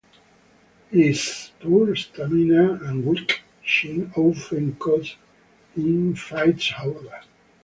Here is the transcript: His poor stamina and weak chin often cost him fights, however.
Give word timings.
His 0.89 1.51
poor 1.59 1.95
stamina 1.95 2.79
and 2.85 3.05
weak 3.05 3.43
chin 3.63 4.11
often 4.17 4.75
cost 4.77 5.15
him 5.75 6.15
fights, 6.15 6.71
however. 6.71 7.21